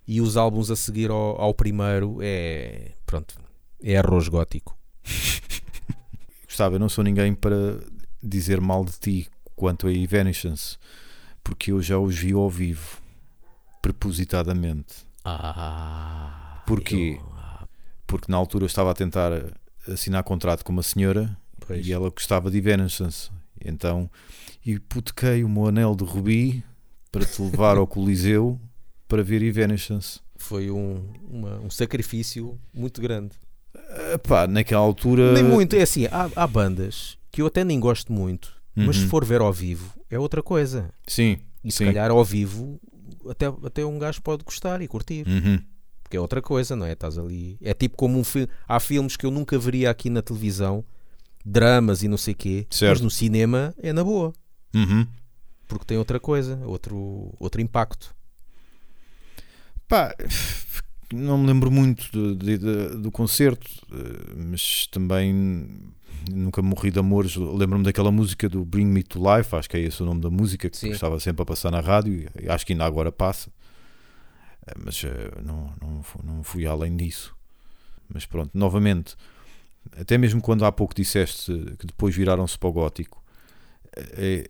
E 0.06 0.20
os 0.20 0.36
álbuns 0.36 0.70
a 0.70 0.76
seguir 0.76 1.10
ao, 1.10 1.40
ao 1.40 1.54
primeiro 1.54 2.18
é. 2.20 2.92
Pronto, 3.06 3.40
é 3.82 3.96
arroz 3.96 4.28
gótico. 4.28 4.76
Gustavo, 6.46 6.74
eu 6.76 6.78
não 6.78 6.90
sou 6.90 7.02
ninguém 7.02 7.34
para 7.34 7.80
dizer 8.22 8.60
mal 8.60 8.84
de 8.84 8.92
ti 8.92 9.30
quanto 9.56 9.86
a 9.86 9.92
Evanescence, 9.92 10.76
porque 11.42 11.72
eu 11.72 11.80
já 11.82 11.98
os 11.98 12.16
vi 12.16 12.32
ao 12.32 12.48
vivo, 12.50 12.98
prepositadamente. 13.82 14.94
Ah. 15.24 16.62
Porquê? 16.66 17.18
Porque 18.06 18.30
na 18.30 18.36
altura 18.36 18.64
eu 18.64 18.66
estava 18.66 18.90
a 18.90 18.94
tentar 18.94 19.32
assinar 19.88 20.22
contrato 20.24 20.64
com 20.64 20.72
uma 20.72 20.82
senhora 20.82 21.36
Pois. 21.66 21.86
e 21.86 21.92
ela 21.92 22.10
gostava 22.10 22.50
de 22.50 22.58
Evanescence. 22.58 23.30
Então 23.64 24.10
hipotequei 24.64 25.44
o 25.44 25.48
meu 25.48 25.66
anel 25.66 25.94
de 25.94 26.04
rubi 26.04 26.64
para 27.12 27.24
te 27.24 27.40
levar 27.42 27.76
ao 27.76 27.86
Coliseu 27.88 28.58
para 29.08 29.22
ver 29.22 29.42
Evanescence. 29.42 30.20
Foi 30.36 30.70
um, 30.70 31.06
uma- 31.30 31.60
um 31.60 31.70
sacrifício 31.70 32.58
muito 32.72 33.00
grande. 33.00 33.32
Epá, 34.12 34.46
naquela 34.46 34.82
altura. 34.82 35.32
Nem 35.32 35.42
muito, 35.42 35.74
é 35.76 35.82
assim, 35.82 36.06
há, 36.06 36.28
há 36.36 36.46
bandas 36.46 37.16
que 37.30 37.42
eu 37.42 37.46
até 37.46 37.64
nem 37.64 37.78
gosto 37.80 38.12
muito, 38.12 38.53
mas 38.74 38.96
se 38.96 39.02
Uhum. 39.04 39.08
for 39.08 39.24
ver 39.24 39.40
ao 39.40 39.52
vivo 39.52 39.92
é 40.10 40.18
outra 40.18 40.42
coisa. 40.42 40.90
Sim, 41.06 41.38
E 41.62 41.70
se 41.72 41.78
sim. 41.78 41.84
calhar 41.86 42.10
ao 42.10 42.24
vivo 42.24 42.80
até, 43.28 43.46
até 43.46 43.84
um 43.84 43.98
gajo 43.98 44.20
pode 44.22 44.44
gostar 44.44 44.82
e 44.82 44.88
curtir, 44.88 45.26
Uhum. 45.26 45.58
porque 46.02 46.16
é 46.16 46.20
outra 46.20 46.42
coisa, 46.42 46.74
não 46.76 46.84
é? 46.86 46.92
Estás 46.92 47.16
ali. 47.18 47.56
É 47.62 47.72
tipo 47.74 47.96
como 47.96 48.18
um 48.18 48.24
filme. 48.24 48.48
Há 48.68 48.78
filmes 48.80 49.16
que 49.16 49.24
eu 49.26 49.30
nunca 49.30 49.58
veria 49.58 49.90
aqui 49.90 50.10
na 50.10 50.20
televisão, 50.22 50.84
dramas 51.44 52.02
e 52.02 52.08
não 52.08 52.16
sei 52.18 52.34
quê, 52.34 52.66
mas 52.70 52.78
Certo. 52.78 53.02
no 53.02 53.10
cinema 53.10 53.74
é 53.78 53.92
na 53.92 54.02
boa, 54.04 54.32
Uhum. 54.74 55.06
porque 55.68 55.84
tem 55.86 55.96
outra 55.98 56.18
coisa, 56.20 56.58
outro, 56.66 57.32
outro 57.38 57.60
impacto. 57.60 58.14
Pá, 59.88 60.14
não 61.12 61.38
me 61.38 61.46
lembro 61.46 61.70
muito 61.70 62.10
do, 62.10 62.98
do 63.00 63.10
concerto, 63.10 63.70
eh, 63.92 64.32
mas 64.36 64.86
também 64.90 65.68
nunca 66.30 66.60
morri 66.62 66.90
de 66.90 66.98
amores. 66.98 67.36
Lembro-me 67.36 67.84
daquela 67.84 68.10
música 68.10 68.48
do 68.48 68.64
Bring 68.64 68.86
Me 68.86 69.02
to 69.02 69.18
Life, 69.18 69.54
acho 69.54 69.68
que 69.68 69.76
é 69.76 69.80
esse 69.80 70.02
o 70.02 70.06
nome 70.06 70.20
da 70.20 70.30
música, 70.30 70.68
que 70.70 70.76
Sim. 70.76 70.90
estava 70.90 71.18
sempre 71.20 71.42
a 71.42 71.46
passar 71.46 71.70
na 71.70 71.80
rádio, 71.80 72.28
e 72.40 72.48
acho 72.48 72.64
que 72.66 72.72
ainda 72.72 72.84
agora 72.84 73.10
passa, 73.12 73.50
Eh, 74.66 74.72
mas 74.82 75.04
eh, 75.04 75.30
não, 75.44 75.70
não, 75.80 76.04
não 76.24 76.42
fui 76.42 76.66
além 76.66 76.96
disso. 76.96 77.34
Mas 78.08 78.24
pronto, 78.26 78.50
novamente, 78.54 79.14
até 79.98 80.16
mesmo 80.16 80.40
quando 80.40 80.64
há 80.64 80.72
pouco 80.72 80.94
disseste 80.94 81.52
que 81.78 81.86
depois 81.86 82.14
viraram-se 82.16 82.58
para 82.58 82.68
o 82.68 82.72
gótico, 82.72 83.22
eh, 84.16 84.44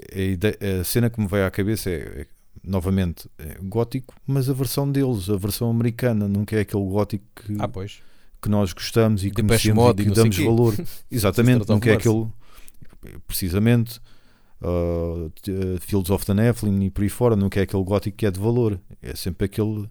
a, 0.62 0.78
a 0.78 0.80
a 0.80 0.84
cena 0.84 1.10
que 1.10 1.20
me 1.20 1.26
veio 1.26 1.46
à 1.46 1.50
cabeça 1.50 1.90
é, 1.90 1.94
é, 2.22 2.26
novamente 2.62 3.28
é 3.38 3.56
gótico, 3.62 4.14
mas 4.26 4.48
a 4.48 4.52
versão 4.52 4.90
deles, 4.90 5.28
a 5.28 5.36
versão 5.36 5.68
americana, 5.70 6.28
nunca 6.28 6.56
é 6.56 6.60
aquele 6.60 6.84
gótico 6.84 7.24
que, 7.34 7.56
Ah, 7.58 7.66
pois. 7.68 8.00
Que 8.44 8.50
nós 8.50 8.74
gostamos 8.74 9.24
e 9.24 9.30
Depeche 9.30 9.72
conhecemos 9.72 9.84
Mode 9.84 10.02
e 10.02 10.04
que 10.04 10.08
não 10.10 10.16
damos 10.16 10.36
quê. 10.36 10.44
valor. 10.44 10.74
Exatamente, 11.10 11.70
é 11.70 11.74
Mercy. 11.74 11.90
aquele 11.90 12.26
precisamente 13.26 14.00
uh, 14.60 15.26
uh, 15.26 15.80
Fields 15.80 16.10
of 16.10 16.26
the 16.26 16.34
Nephilim 16.34 16.84
e 16.84 16.90
por 16.90 17.02
aí 17.02 17.08
fora, 17.08 17.34
nunca 17.34 17.58
é 17.58 17.62
aquele 17.62 17.82
gótico 17.82 18.16
que 18.16 18.26
é 18.26 18.30
de 18.30 18.38
valor. 18.38 18.78
É 19.00 19.16
sempre 19.16 19.46
aquele 19.46 19.88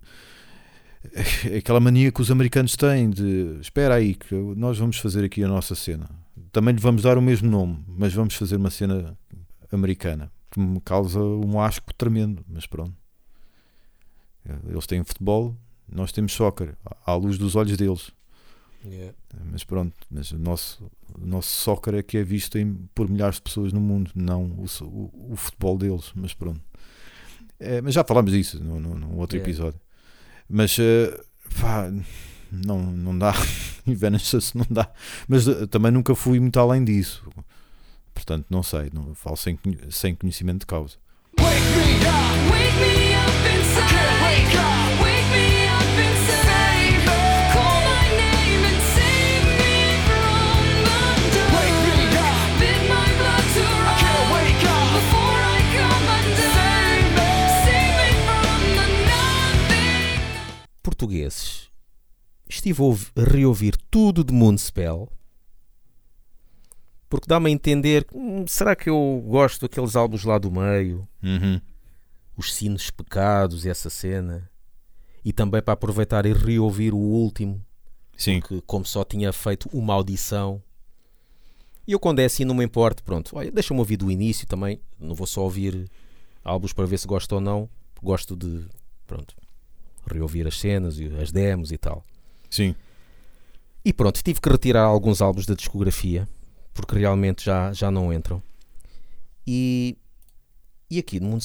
aquela 1.58 1.80
mania 1.80 2.12
que 2.12 2.22
os 2.22 2.30
americanos 2.30 2.76
têm 2.78 3.10
de 3.10 3.58
espera 3.60 3.96
aí 3.96 4.14
que 4.14 4.36
nós 4.36 4.78
vamos 4.78 4.98
fazer 4.98 5.26
aqui 5.26 5.44
a 5.44 5.48
nossa 5.48 5.74
cena. 5.74 6.08
também 6.52 6.76
lhe 6.76 6.80
vamos 6.80 7.02
dar 7.02 7.18
o 7.18 7.22
mesmo 7.22 7.50
nome, 7.50 7.84
mas 7.88 8.14
vamos 8.14 8.36
fazer 8.36 8.58
uma 8.58 8.70
cena 8.70 9.18
americana 9.72 10.32
que 10.52 10.60
me 10.60 10.80
causa 10.80 11.20
um 11.20 11.60
asco 11.60 11.92
tremendo, 11.96 12.46
mas 12.48 12.68
pronto. 12.68 12.94
Eles 14.70 14.86
têm 14.86 15.04
futebol, 15.04 15.56
nós 15.92 16.12
temos 16.12 16.34
soccer, 16.34 16.76
à 17.04 17.16
luz 17.16 17.40
dos 17.40 17.56
olhos 17.56 17.76
deles. 17.78 18.12
Mas 19.52 19.64
pronto, 19.64 19.94
mas 20.12 20.32
o 20.32 20.38
nosso, 20.40 20.92
o 21.20 21.26
nosso 21.26 21.50
soccer 21.50 21.96
é 21.96 22.04
que 22.04 22.18
é 22.18 22.24
visto 22.24 22.58
em- 22.58 22.76
por 22.94 23.10
milhares 23.10 23.36
de 23.38 23.42
pessoas 23.44 23.72
no 23.74 23.80
mundo, 23.80 24.12
não 24.16 24.44
o, 24.46 24.66
o- 24.84 25.32
o 25.32 25.36
futebol 25.36 25.78
deles, 25.78 26.12
mas 26.16 26.34
pronto. 26.34 26.62
É, 27.60 27.82
mas 27.82 27.94
já 27.94 28.04
falámos 28.04 28.32
disso 28.32 28.62
no, 28.64 28.80
no- 28.80 28.96
num 28.96 29.18
outro 29.18 29.38
Yeah. 29.38 29.50
episódio. 29.50 29.80
Mas 30.50 30.78
eh, 30.80 31.18
pá, 31.62 31.90
não, 32.52 32.82
não 32.82 33.18
dá, 33.18 33.34
Evanescence 33.88 34.58
não 34.58 34.66
dá. 34.70 34.92
Mas 35.28 35.48
eh, 35.48 35.66
também 35.68 35.92
nunca 35.92 36.14
fui 36.16 36.40
muito 36.40 36.60
além 36.60 36.84
disso. 36.84 37.26
Portanto, 38.14 38.46
não 38.50 38.62
sei, 38.62 38.90
não, 38.94 39.16
falo 39.16 39.36
sem, 39.38 39.58
sem 39.90 40.14
conhecimento 40.14 40.60
de 40.62 40.66
causa. 40.68 40.98
Wake 41.40 41.56
me 41.56 41.96
up, 42.06 42.52
Wake 42.52 42.80
me 42.80 43.13
Estive 62.64 62.82
a, 62.82 62.86
ouvi- 62.86 63.12
a 63.18 63.24
reouvir 63.24 63.76
tudo 63.92 64.24
de 64.24 64.34
Moonspell. 64.34 65.10
Porque 67.10 67.28
dá-me 67.28 67.50
a 67.50 67.54
entender. 67.54 68.08
hum, 68.14 68.46
será 68.48 68.74
que 68.74 68.90
eu 68.90 69.22
gosto 69.28 69.62
daqueles 69.64 69.98
álbuns 69.98 70.24
lá 70.24 70.38
do 70.38 70.50
meio? 70.50 71.06
Uhum. 71.22 71.60
Os 72.38 72.54
sinos 72.54 72.90
pecados, 72.90 73.66
essa 73.66 73.90
cena. 73.90 74.50
E 75.26 75.34
também 75.34 75.62
para 75.62 75.74
aproveitar 75.74 76.26
e 76.26 76.32
reouvir 76.32 76.94
o 76.94 76.98
último. 76.98 77.62
Sim, 78.18 78.40
que 78.40 78.62
como 78.62 78.86
só 78.86 79.04
tinha 79.04 79.34
feito 79.34 79.70
uma 79.74 79.94
audição. 79.94 80.64
E 81.86 81.92
eu 81.92 82.00
quando 82.00 82.20
é 82.20 82.26
assim 82.26 82.46
não 82.46 82.56
me 82.56 82.64
importo, 82.64 83.04
pronto, 83.04 83.36
olha, 83.36 83.52
deixa-me 83.52 83.80
ouvir 83.82 83.98
do 83.98 84.10
início 84.10 84.48
também, 84.48 84.80
não 84.98 85.14
vou 85.14 85.28
só 85.28 85.42
ouvir 85.42 85.92
álbuns 86.42 86.72
para 86.72 86.86
ver 86.86 86.98
se 86.98 87.06
gosto 87.06 87.34
ou 87.34 87.42
não, 87.42 87.70
gosto 88.02 88.38
de, 88.38 88.66
pronto, 89.06 89.36
reouvir 90.10 90.48
as 90.48 90.58
cenas 90.58 90.98
e 90.98 91.08
as 91.22 91.30
demos 91.30 91.74
e 91.74 91.78
tal. 91.78 92.06
Sim. 92.54 92.76
E 93.86 93.92
pronto, 93.92 94.24
tive 94.24 94.40
que 94.40 94.50
retirar 94.50 94.84
alguns 94.84 95.22
álbuns 95.22 95.46
da 95.46 95.56
discografia, 95.56 96.28
porque 96.74 96.98
realmente 96.98 97.44
já, 97.44 97.74
já 97.74 97.92
não 97.92 98.14
entram. 98.14 98.42
E, 99.46 99.98
e 100.90 101.00
aqui 101.00 101.20
no 101.20 101.30
Mundo 101.30 101.44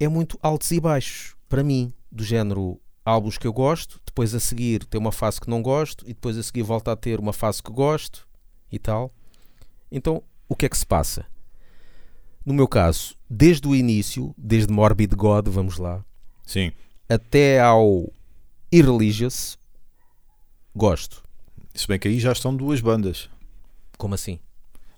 é 0.00 0.08
muito 0.08 0.38
altos 0.42 0.70
e 0.72 0.80
baixos, 0.80 1.36
para 1.48 1.62
mim, 1.62 1.92
do 2.10 2.24
género 2.24 2.80
álbuns 3.04 3.38
que 3.38 3.46
eu 3.46 3.52
gosto, 3.52 4.00
depois 4.04 4.34
a 4.34 4.40
seguir 4.40 4.84
tem 4.86 5.00
uma 5.00 5.12
fase 5.12 5.40
que 5.40 5.48
não 5.48 5.62
gosto, 5.62 6.04
e 6.04 6.08
depois 6.08 6.36
a 6.36 6.42
seguir 6.42 6.62
volta 6.62 6.90
a 6.90 6.96
ter 6.96 7.20
uma 7.20 7.32
fase 7.32 7.62
que 7.62 7.70
gosto 7.70 8.26
e 8.72 8.78
tal. 8.78 9.12
Então, 9.92 10.22
o 10.48 10.56
que 10.56 10.66
é 10.66 10.68
que 10.68 10.78
se 10.78 10.86
passa? 10.86 11.26
No 12.44 12.52
meu 12.52 12.66
caso, 12.66 13.14
desde 13.30 13.66
o 13.68 13.76
início, 13.76 14.34
desde 14.36 14.72
Morbid 14.72 15.14
God, 15.14 15.48
vamos 15.48 15.78
lá, 15.78 16.04
Sim. 16.44 16.72
até 17.08 17.60
ao 17.60 18.12
Irreligious, 18.72 19.56
gosto. 20.74 21.22
Se 21.74 21.86
bem 21.88 21.98
que 21.98 22.08
aí 22.08 22.18
já 22.20 22.32
estão 22.32 22.54
duas 22.56 22.80
bandas. 22.80 23.28
Como 23.98 24.14
assim? 24.14 24.38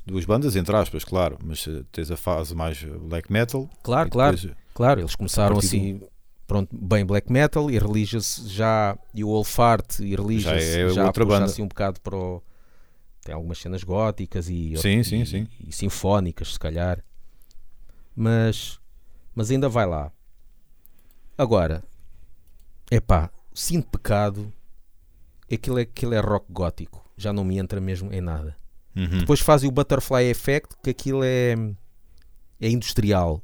Duas 0.04 0.24
bandas, 0.24 0.54
entre 0.56 0.74
aspas, 0.76 1.04
claro. 1.04 1.38
Mas 1.42 1.66
eh, 1.66 1.82
tens 1.90 2.10
a 2.10 2.16
fase 2.16 2.54
mais 2.54 2.82
black 2.82 3.32
metal. 3.32 3.68
Claro, 3.82 4.10
claro, 4.10 4.36
depois, 4.36 4.56
eh, 4.56 4.62
claro. 4.74 5.00
Eles 5.00 5.14
começaram 5.16 5.58
assim, 5.58 6.00
pronto, 6.46 6.68
bem 6.72 7.04
black 7.04 7.30
metal 7.32 7.70
e 7.70 7.78
Religious 7.78 8.44
já, 8.46 8.96
e 9.14 9.24
o 9.24 9.28
Olfart 9.28 9.98
e 10.00 10.14
Religious 10.14 10.42
Já 10.42 10.54
é 10.56 10.88
já 10.90 11.06
outra 11.06 11.24
banda. 11.24 11.44
assim 11.46 11.62
um 11.62 11.68
bocado 11.68 12.00
para 12.00 12.16
o... 12.16 12.42
Tem 13.22 13.34
algumas 13.34 13.58
cenas 13.58 13.82
góticas 13.82 14.48
e, 14.48 14.76
Sim, 14.76 15.00
e- 15.00 15.04
sim, 15.04 15.24
sim. 15.24 15.48
e 15.66 15.72
sinfónicas, 15.72 16.52
se 16.52 16.58
calhar. 16.60 17.02
Mas, 18.14 18.78
mas 19.34 19.50
ainda 19.50 19.68
vai 19.68 19.84
lá. 19.86 20.12
Agora, 21.36 21.82
epá, 22.90 23.28
Sinto 23.52 23.88
Pecado, 23.88 24.52
aquilo 25.54 25.78
é, 25.78 25.82
aquilo 25.82 26.14
é 26.14 26.20
rock 26.20 26.46
gótico. 26.50 27.04
Já 27.16 27.32
não 27.32 27.44
me 27.44 27.58
entra 27.58 27.80
mesmo 27.80 28.12
em 28.12 28.20
nada. 28.20 28.56
uhum. 28.96 29.18
Depois 29.18 29.40
fazem 29.40 29.68
o 29.68 29.72
Butterfly 29.72 30.24
Effect, 30.24 30.76
que 30.82 30.90
aquilo 30.90 31.22
é, 31.24 31.54
é 32.60 32.68
industrial, 32.68 33.42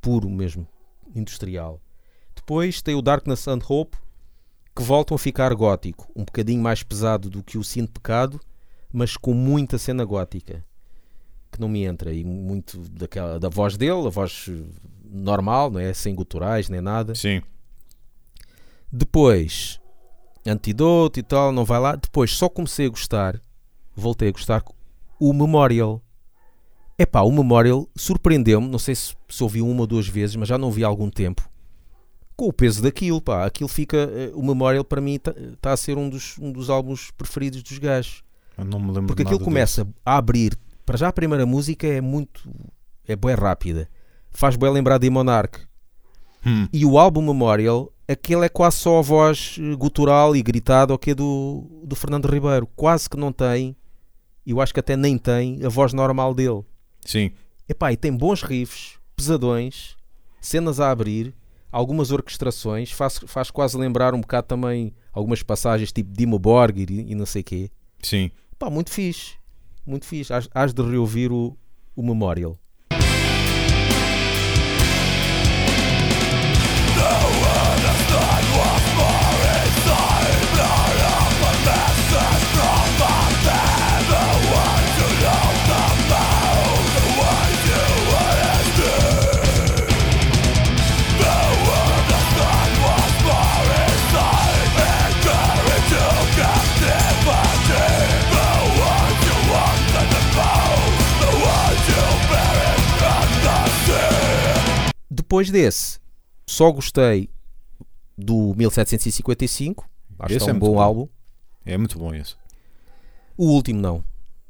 puro 0.00 0.28
mesmo, 0.28 0.66
industrial. 1.14 1.80
Depois 2.34 2.82
tem 2.82 2.94
o 2.94 3.02
Darkness 3.02 3.46
and 3.48 3.60
Hope, 3.68 3.96
que 4.74 4.82
voltam 4.82 5.14
a 5.14 5.18
ficar 5.18 5.54
gótico, 5.54 6.10
um 6.16 6.24
bocadinho 6.24 6.60
mais 6.60 6.82
pesado 6.82 7.30
do 7.30 7.42
que 7.42 7.56
o 7.56 7.62
Sinto 7.62 7.92
Pecado, 7.92 8.40
mas 8.92 9.16
com 9.16 9.32
muita 9.32 9.78
cena 9.78 10.04
gótica, 10.04 10.64
que 11.50 11.60
não 11.60 11.68
me 11.68 11.84
entra, 11.84 12.12
e 12.12 12.24
muito 12.24 12.78
daquela, 12.90 13.38
da 13.38 13.48
voz 13.48 13.76
dele, 13.76 14.06
a 14.06 14.10
voz 14.10 14.46
eh, 14.48 14.64
normal, 15.04 15.70
não 15.70 15.78
é? 15.78 15.94
Sem 15.94 16.14
guturais 16.14 16.68
nem 16.68 16.80
nada. 16.80 17.14
Sim. 17.14 17.40
Depois, 18.90 19.80
Antidote 20.46 21.20
e 21.20 21.22
tal, 21.22 21.52
não 21.52 21.64
vai 21.64 21.78
lá. 21.80 21.96
Depois 21.96 22.32
só 22.32 22.48
comecei 22.48 22.86
a 22.86 22.90
gostar, 22.90 23.40
voltei 23.94 24.28
a 24.28 24.32
gostar, 24.32 24.62
o 25.18 25.32
Memorial. 25.32 26.02
Epá, 26.98 27.22
o 27.22 27.32
Memorial 27.32 27.88
surpreendeu-me, 27.96 28.68
não 28.68 28.78
sei 28.78 28.94
se, 28.94 29.14
se 29.28 29.42
ouvi 29.42 29.60
uma 29.60 29.80
ou 29.80 29.86
duas 29.86 30.06
vezes, 30.06 30.36
mas 30.36 30.48
já 30.48 30.56
não 30.56 30.70
vi 30.70 30.84
há 30.84 30.86
algum 30.86 31.10
tempo. 31.10 31.48
Com 32.36 32.46
o 32.48 32.52
peso 32.52 32.82
daquilo, 32.82 33.20
pá, 33.20 33.46
aquilo 33.46 33.68
fica. 33.68 33.96
eh, 34.12 34.30
O 34.34 34.42
Memorial 34.42 34.84
para 34.84 35.00
mim 35.00 35.14
está 35.14 35.72
a 35.72 35.76
ser 35.76 35.96
um 35.96 36.08
dos, 36.08 36.36
um 36.38 36.52
dos 36.52 36.68
álbuns 36.70 37.10
preferidos 37.12 37.62
dos 37.62 37.78
gajos. 37.78 38.22
Eu 38.56 38.64
não 38.64 38.78
me 38.78 38.88
lembro 38.88 39.06
Porque 39.06 39.22
aquilo 39.22 39.38
começa 39.40 39.86
a 40.04 40.16
abrir. 40.16 40.56
Para 40.86 40.96
já 40.98 41.08
a 41.08 41.12
primeira 41.12 41.46
música 41.46 41.86
é 41.86 42.00
muito. 42.00 42.48
é 43.08 43.16
bem 43.16 43.34
rápida. 43.34 43.88
Faz 44.30 44.54
bem 44.56 44.70
lembrar 44.70 44.98
de 44.98 45.08
Monarch. 45.10 45.60
Hum. 46.46 46.68
E 46.72 46.84
o 46.84 46.98
álbum 46.98 47.22
Memorial, 47.22 47.92
aquele 48.08 48.44
é 48.44 48.48
quase 48.48 48.78
só 48.78 48.98
a 48.98 49.02
voz 49.02 49.56
eh, 49.58 49.74
gutural 49.76 50.36
e 50.36 50.42
gritada 50.42 50.94
o 50.94 50.98
que 50.98 51.10
é 51.10 51.14
do, 51.14 51.64
do 51.84 51.96
Fernando 51.96 52.26
Ribeiro. 52.26 52.68
Quase 52.76 53.08
que 53.08 53.16
não 53.16 53.32
tem, 53.32 53.76
eu 54.46 54.60
acho 54.60 54.72
que 54.72 54.80
até 54.80 54.96
nem 54.96 55.16
tem, 55.16 55.64
a 55.64 55.68
voz 55.68 55.92
normal 55.92 56.34
dele. 56.34 56.62
Sim. 57.04 57.30
Epá, 57.68 57.92
e 57.92 57.96
tem 57.96 58.12
bons 58.12 58.42
riffs, 58.42 58.98
pesadões, 59.16 59.96
cenas 60.40 60.80
a 60.80 60.90
abrir, 60.90 61.34
algumas 61.72 62.10
orquestrações, 62.10 62.92
faz, 62.92 63.18
faz 63.26 63.50
quase 63.50 63.76
lembrar 63.76 64.14
um 64.14 64.20
bocado 64.20 64.46
também 64.46 64.94
algumas 65.12 65.42
passagens 65.42 65.90
tipo 65.90 66.12
Dimo 66.12 66.38
Borgir 66.38 66.90
e, 66.90 67.12
e 67.12 67.14
não 67.14 67.26
sei 67.26 67.42
quê. 67.42 67.70
Sim. 68.02 68.30
Pá, 68.58 68.68
muito 68.68 68.90
fixe, 68.90 69.34
muito 69.86 70.06
fixe. 70.06 70.32
Hás, 70.32 70.48
hás 70.54 70.72
de 70.72 70.82
reouvir 70.82 71.32
o, 71.32 71.56
o 71.96 72.02
Memorial. 72.02 72.58
Depois 105.34 105.50
desse, 105.50 105.98
só 106.46 106.70
gostei 106.70 107.28
do 108.16 108.54
1755. 108.54 109.84
Acho 110.16 110.28
que 110.28 110.34
Esse 110.34 110.46
é 110.46 110.50
é 110.50 110.52
um 110.52 110.54
muito 110.54 110.66
bom 110.70 110.74
bom. 110.76 110.80
álbum. 110.80 111.08
É 111.66 111.76
muito 111.76 111.98
bom 111.98 112.14
esse. 112.14 112.36
O 113.36 113.46
último 113.46 113.80
não. 113.80 114.04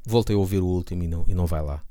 Voltei 0.05 0.35
a 0.35 0.37
ouvir 0.37 0.59
o 0.59 0.67
último 0.67 1.03
e 1.03 1.07
não, 1.07 1.25
e 1.27 1.33
não 1.33 1.47
vai 1.47 1.63
lá. 1.63 1.83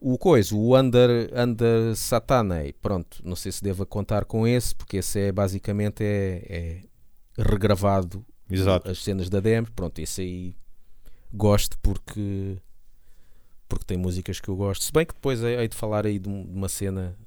O 0.00 0.16
coisa, 0.16 0.54
o 0.54 0.78
Under, 0.78 1.28
Under 1.36 1.96
Satane, 1.96 2.72
pronto, 2.74 3.20
não 3.24 3.34
sei 3.34 3.50
se 3.50 3.60
deva 3.64 3.84
contar 3.84 4.24
com 4.26 4.46
esse, 4.46 4.72
porque 4.76 4.98
esse 4.98 5.18
é 5.18 5.32
basicamente 5.32 6.04
é, 6.04 6.44
é 6.48 7.42
regravado 7.42 8.24
Exato. 8.48 8.92
as 8.92 9.02
cenas 9.02 9.28
da 9.28 9.40
demo. 9.40 9.66
Pronto, 9.72 9.98
esse 9.98 10.20
aí 10.20 10.56
gosto 11.32 11.76
porque 11.80 12.58
porque 13.68 13.86
tem 13.86 13.96
músicas 13.96 14.38
que 14.38 14.48
eu 14.48 14.54
gosto. 14.54 14.84
Se 14.84 14.92
bem 14.92 15.04
que 15.04 15.14
depois 15.14 15.42
hei 15.42 15.66
de 15.66 15.74
falar 15.74 16.06
aí 16.06 16.20
de 16.20 16.28
uma 16.28 16.68
cena, 16.68 17.18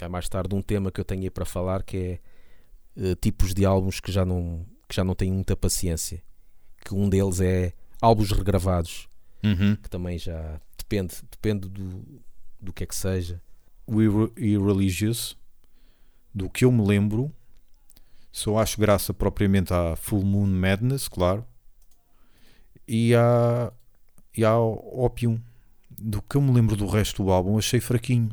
cá 0.00 0.08
mais 0.08 0.28
tarde, 0.28 0.48
de 0.48 0.54
um 0.54 0.62
tema 0.62 0.90
que 0.90 1.00
eu 1.00 1.04
tenho 1.04 1.22
aí 1.22 1.30
para 1.30 1.44
falar 1.44 1.82
que 1.82 1.96
é 1.96 2.20
eh, 2.96 3.14
tipos 3.20 3.52
de 3.54 3.64
álbuns 3.66 4.00
que 4.00 4.10
já 4.10 4.24
não 4.24 4.64
que 4.88 4.94
já 4.96 5.04
não 5.04 5.14
tenho 5.14 5.32
muita 5.34 5.54
paciência. 5.54 6.22
Que 6.84 6.94
um 6.94 7.08
deles 7.08 7.40
é 7.40 7.72
álbuns 8.00 8.32
regravados. 8.32 9.08
Uhum. 9.42 9.74
que 9.76 9.88
também 9.88 10.18
já 10.18 10.60
depende, 10.76 11.14
depende 11.30 11.66
do, 11.66 12.04
do 12.60 12.72
que 12.74 12.84
é 12.84 12.86
que 12.86 12.94
seja. 12.94 13.40
o 13.86 14.02
Irre- 14.02 14.32
Irreligious, 14.36 15.34
do 16.34 16.50
que 16.50 16.64
eu 16.66 16.70
me 16.70 16.86
lembro, 16.86 17.32
só 18.30 18.58
acho 18.58 18.78
graça 18.78 19.14
propriamente 19.14 19.72
à 19.72 19.96
Full 19.96 20.24
Moon 20.26 20.46
Madness, 20.46 21.08
claro, 21.08 21.44
e 22.86 23.14
à, 23.14 23.72
e 24.36 24.44
à 24.44 24.58
Opium. 24.58 25.40
Do 25.90 26.20
que 26.22 26.36
eu 26.36 26.40
me 26.42 26.52
lembro 26.52 26.76
do 26.76 26.86
resto 26.86 27.22
do 27.24 27.30
álbum, 27.30 27.56
achei 27.58 27.80
fraquinho. 27.80 28.30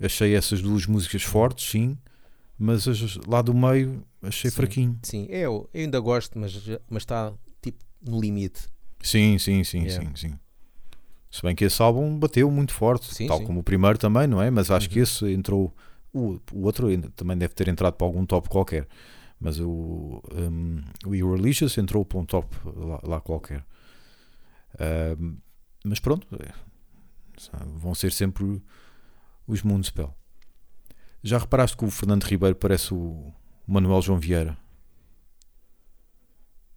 Achei 0.00 0.34
essas 0.34 0.60
duas 0.60 0.86
músicas 0.86 1.22
fortes, 1.22 1.70
sim, 1.70 1.96
mas 2.58 2.86
as- 2.88 3.16
lá 3.26 3.40
do 3.42 3.54
meio 3.54 4.04
achei 4.22 4.50
Sim. 4.50 4.56
fraquinho. 4.56 4.98
Sim, 5.02 5.26
eu, 5.28 5.68
eu 5.72 5.80
ainda 5.82 6.00
gosto, 6.00 6.38
mas 6.38 6.52
está 7.02 7.32
tipo 7.62 7.78
no 8.06 8.20
limite. 8.20 8.62
Sim, 9.00 9.38
sim, 9.38 9.62
sim, 9.64 9.84
Yeah. 9.84 10.10
sim, 10.10 10.16
sim. 10.30 10.38
Se 11.30 11.42
bem 11.42 11.54
que 11.54 11.64
esse 11.64 11.82
álbum 11.82 12.16
bateu 12.18 12.50
muito 12.50 12.72
forte, 12.72 13.12
Sim, 13.12 13.26
tal 13.26 13.38
sim. 13.38 13.44
como 13.44 13.60
o 13.60 13.62
primeiro 13.62 13.98
também, 13.98 14.26
não 14.26 14.40
é? 14.40 14.50
Mas 14.50 14.70
acho 14.70 14.88
que 14.88 14.98
Uhum. 14.98 15.02
esse 15.02 15.26
entrou. 15.32 15.74
O, 16.12 16.38
o 16.52 16.62
outro 16.62 16.86
também 17.16 17.36
deve 17.36 17.54
ter 17.54 17.66
entrado 17.68 17.94
para 17.94 18.06
algum 18.06 18.24
top 18.24 18.48
qualquer. 18.48 18.86
Mas 19.40 19.58
o, 19.58 20.22
um, 20.32 20.80
o 21.06 21.14
Irreligious 21.14 21.76
entrou 21.76 22.04
para 22.04 22.18
um 22.18 22.24
top 22.24 22.46
lá, 22.64 23.00
lá 23.02 23.20
qualquer. 23.20 23.64
Um, 25.20 25.36
mas 25.84 25.98
pronto, 26.00 26.26
é, 26.40 26.52
vão 27.76 27.94
ser 27.94 28.12
sempre 28.12 28.62
os 29.46 29.62
Moonspell. 29.62 30.14
Já 31.22 31.38
reparaste 31.38 31.76
que 31.76 31.84
o 31.84 31.90
Fernando 31.90 32.24
Ribeiro 32.24 32.54
parece 32.56 32.92
o 32.92 33.32
Manuel 33.66 34.02
João 34.02 34.18
Vieira? 34.18 34.56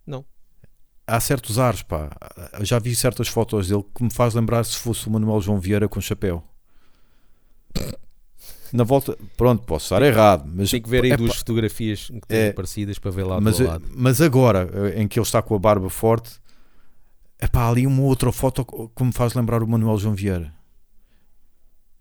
Não. 0.05 0.23
Há 1.05 1.19
certos 1.19 1.59
ares, 1.59 1.81
pá. 1.81 2.09
Já 2.61 2.79
vi 2.79 2.95
certas 2.95 3.27
fotos 3.27 3.67
dele 3.67 3.83
que 3.95 4.03
me 4.03 4.11
faz 4.11 4.33
lembrar 4.33 4.63
se 4.63 4.77
fosse 4.77 5.07
o 5.07 5.11
Manuel 5.11 5.41
João 5.41 5.59
Vieira 5.59 5.87
com 5.87 5.99
chapéu. 6.01 6.43
Na 8.73 8.83
volta, 8.83 9.17
pronto, 9.37 9.63
posso 9.63 9.85
estar 9.85 10.01
errado, 10.01 10.43
mas 10.53 10.69
Tem 10.69 10.81
que 10.81 10.89
ver 10.89 11.03
aí 11.03 11.11
epá, 11.11 11.17
duas 11.17 11.37
fotografias 11.37 12.07
que 12.07 12.19
têm 12.27 12.37
É. 12.39 12.51
parecidas 12.53 12.99
para 12.99 13.11
ver 13.11 13.23
lá 13.23 13.37
do 13.37 13.41
mas, 13.41 13.59
lado. 13.59 13.85
mas 13.95 14.19
agora, 14.21 14.69
eh, 14.93 15.01
em 15.01 15.07
que 15.07 15.17
ele 15.17 15.25
está 15.25 15.41
com 15.41 15.55
a 15.55 15.59
barba 15.59 15.89
forte, 15.89 16.31
é 17.39 17.47
pá, 17.47 17.69
ali 17.69 17.87
uma 17.87 18.01
outra 18.03 18.29
foto 18.31 18.65
que 18.93 19.03
me 19.03 19.13
faz 19.13 19.33
lembrar 19.33 19.63
o 19.63 19.67
Manuel 19.67 19.97
João 19.97 20.13
Vieira. 20.15 20.53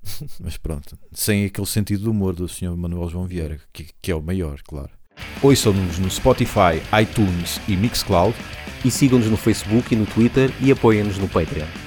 Mas 0.40 0.56
pronto, 0.56 0.98
sem 1.12 1.44
aquele 1.44 1.66
sentido 1.66 2.02
de 2.04 2.08
humor 2.08 2.34
do 2.34 2.48
senhor 2.48 2.76
Manuel 2.76 3.08
João 3.08 3.26
Vieira, 3.26 3.60
que, 3.72 3.88
que 4.00 4.10
é 4.10 4.14
o 4.14 4.22
maior, 4.22 4.60
claro. 4.62 4.90
Ouçam-nos 5.42 5.98
no 5.98 6.10
Spotify, 6.10 6.82
iTunes 7.00 7.58
e 7.66 7.74
Mixcloud 7.74 8.36
E 8.84 8.90
sigam-nos 8.90 9.30
no 9.30 9.36
Facebook 9.36 9.94
e 9.94 9.96
no 9.96 10.04
Twitter 10.04 10.50
e 10.60 10.70
apoiem-nos 10.70 11.16
no 11.18 11.28
Patreon. 11.28 11.85